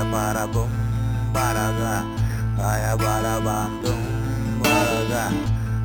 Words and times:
я 0.00 0.04
барабум, 0.06 0.70
барага, 1.34 2.02
а 2.58 2.78
я 2.78 2.96
барабандум, 2.96 4.00
барага, 4.58 5.24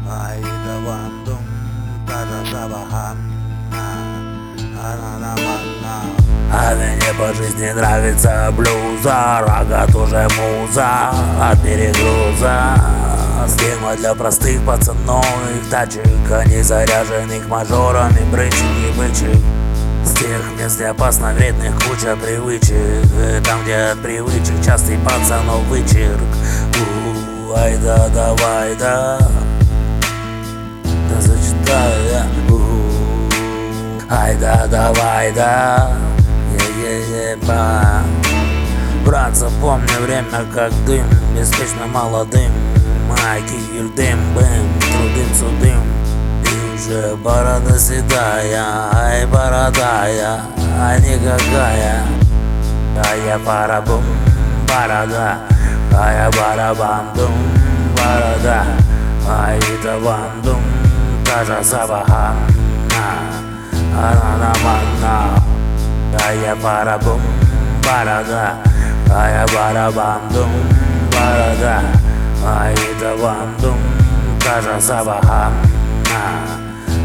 а 0.09 0.31
вандум, 0.85 1.39
даже 2.07 2.51
забаха, 2.51 3.15
а 6.51 6.75
мне 6.75 7.13
по 7.17 7.33
жизни 7.33 7.69
нравится 7.71 8.53
блюза 8.55 9.41
Рога 9.41 9.87
тоже 9.91 10.27
муза 10.37 11.09
от 11.41 11.61
перегруза. 11.61 12.75
Схема 13.47 13.95
для 13.95 14.13
простых 14.15 14.63
пацанов 14.65 15.25
Их 15.55 15.69
тачек, 15.69 16.31
они 16.31 16.61
заряженных 16.61 17.47
мажорами 17.47 18.23
Брычек 18.31 18.63
и 18.63 18.97
бычек 18.97 19.64
с 20.05 20.13
тех 20.77 20.89
опасно 20.89 21.33
вредных 21.33 21.73
куча 21.83 22.15
привычек. 22.15 23.43
Там, 23.43 23.63
где 23.63 23.75
от 23.75 24.01
привычек 24.01 24.63
частый 24.63 24.97
пацанов 24.99 25.63
вычерк 25.67 26.21
У, 27.49 27.53
ай 27.53 27.77
да 27.77 28.07
давай 28.09 28.75
да. 28.75 29.19
Да 30.83 31.21
зачитаю 31.21 32.11
я 32.11 32.25
Ай 34.09 34.35
да 34.35 34.67
давай 34.67 35.31
да. 35.33 35.97
Е-е-е-ба 36.53 38.03
Брат, 39.05 39.35
запомни 39.35 39.87
время 40.01 40.45
как 40.53 40.71
дым. 40.85 41.05
Беспечно 41.35 41.87
молодым. 41.87 42.51
Майки 43.07 43.53
дым 43.95 44.19
бым 44.33 44.67
Трудим 44.79 45.33
судым 45.35 45.84
И 46.85 46.87
уже 46.87 47.15
борода 47.15 47.77
седая 47.79 48.63
Ай 48.93 49.25
бородая 49.25 50.41
Ай 50.79 50.99
никакая 50.99 52.03
А 53.03 53.15
я 53.25 53.39
барабум 53.39 54.03
Борода 54.67 55.37
А 55.93 56.13
я 56.13 56.31
барабандум 56.31 57.33
Борода. 57.95 58.65
Ай 59.27 59.57
это 59.57 59.97
вандум 59.99 60.61
Даже 61.25 61.63
запаха 61.63 62.33
Ананамана 63.97 65.41
Ая 66.27 66.55
барабум 66.55 67.21
барада 67.83 68.53
Ая 69.11 69.45
барабандум 69.47 70.51
барада 71.11 71.81
Аида 72.45 73.15
вандум 73.15 73.79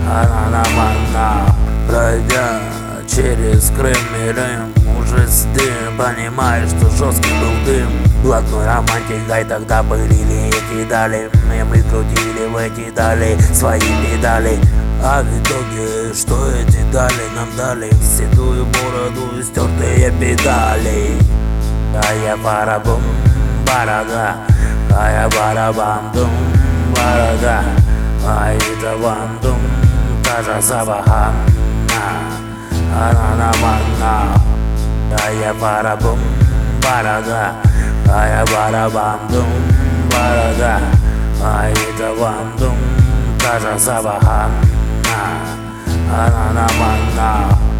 Кажа 0.07 0.29
сабаха 0.29 0.31
Ананамана 0.47 1.55
Пройдя 1.89 2.61
через 3.09 3.71
Крым 3.71 3.95
и 4.23 4.29
Рим 4.29 4.73
Уже 4.99 5.27
стым, 5.29 5.97
понимаешь, 5.99 6.69
что 6.71 6.91
жесткий 6.91 7.33
был 7.41 7.65
дым. 7.65 7.89
Блатной 8.23 8.67
романтикой 8.67 9.45
тогда 9.45 9.83
пылили 9.83 10.49
эти 10.49 10.89
дали 10.89 11.31
И 11.59 11.63
мы 11.65 11.83
крутили 11.83 12.47
в 12.49 12.57
эти 12.57 12.91
дали 12.91 13.39
свои 13.53 13.81
педали. 13.81 14.59
А 15.03 15.23
в 15.23 15.27
итоге, 15.27 16.15
что 16.15 16.51
эти 16.51 16.83
дали 16.93 17.25
нам 17.35 17.49
дали? 17.57 17.91
Седую 18.03 18.67
бороду 18.67 19.39
и 19.39 19.43
стертые 19.43 20.13
педали. 20.21 21.17
А 21.95 22.15
я 22.23 22.37
барабум, 22.37 23.03
борода. 23.67 24.37
А 24.95 25.11
я 25.11 25.29
барабандум, 25.29 26.31
борода. 26.95 27.63
А 28.27 28.53
это 28.53 28.97
вандум, 28.99 29.59
забаха 30.61 31.33
Ананамана 32.95 34.35
А 35.25 35.31
я 35.33 35.55
барабум, 35.55 36.19
борода 36.83 37.55
А 38.09 38.29
я 38.29 38.45
барабандум, 38.45 39.47
борода 40.11 40.81
А 41.43 41.69
это 41.69 42.13
вандум, 42.15 42.77
та 43.39 43.79
забаха 43.79 44.51
Ananamana 46.13 47.80